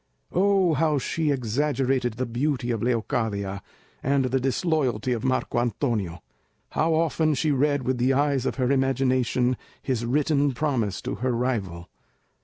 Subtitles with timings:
[0.33, 3.61] Oh, how she exaggerated the beauty of Leocadia,
[4.01, 6.23] and the disloyalty of Marco Antonio!
[6.71, 11.33] How often she read with the eyes of her imagination his written promise to her
[11.33, 11.87] rival!